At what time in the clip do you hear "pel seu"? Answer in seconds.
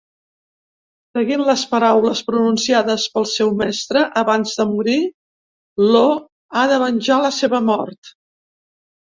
3.17-3.51